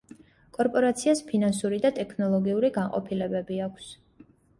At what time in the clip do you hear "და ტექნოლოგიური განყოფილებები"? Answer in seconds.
1.83-3.61